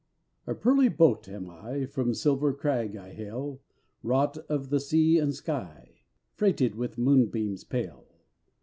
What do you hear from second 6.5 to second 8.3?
with moonbeams pale.